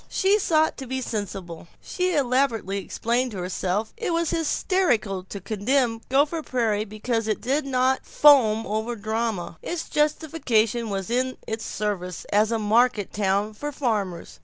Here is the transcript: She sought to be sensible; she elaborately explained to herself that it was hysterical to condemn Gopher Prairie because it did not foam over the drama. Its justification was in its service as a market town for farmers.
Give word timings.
She 0.09 0.39
sought 0.39 0.77
to 0.77 0.87
be 0.87 0.99
sensible; 0.99 1.67
she 1.79 2.15
elaborately 2.15 2.79
explained 2.79 3.29
to 3.33 3.37
herself 3.37 3.93
that 3.95 4.07
it 4.07 4.09
was 4.13 4.31
hysterical 4.31 5.23
to 5.25 5.39
condemn 5.39 6.01
Gopher 6.09 6.41
Prairie 6.41 6.85
because 6.85 7.27
it 7.27 7.39
did 7.39 7.67
not 7.67 8.03
foam 8.07 8.65
over 8.65 8.95
the 8.95 9.01
drama. 9.03 9.59
Its 9.61 9.87
justification 9.87 10.89
was 10.89 11.11
in 11.11 11.37
its 11.45 11.67
service 11.67 12.25
as 12.33 12.51
a 12.51 12.57
market 12.57 13.13
town 13.13 13.53
for 13.53 13.71
farmers. 13.71 14.39